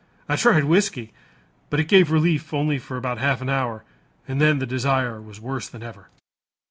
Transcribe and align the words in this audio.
I 0.27 0.35
tried 0.35 0.63
whiskey, 0.63 1.13
but 1.69 1.79
it 1.79 1.87
gave 1.87 2.09
relief 2.09 2.55
only 2.55 2.79
for 2.79 2.97
about 2.97 3.19
half 3.19 3.39
an 3.39 3.49
hour 3.49 3.83
and 4.27 4.41
then 4.41 4.57
the 4.57 4.65
desire 4.65 5.21
was 5.21 5.39
worse 5.39 5.69
than 5.69 5.83
ever." 5.83 6.09